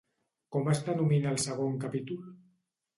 [0.55, 2.29] Com es denomina el segon capítol?